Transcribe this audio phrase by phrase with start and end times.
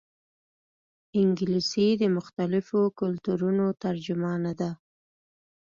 [1.19, 4.71] انګلیسي د مختلفو کلتورونو ترجمانه ده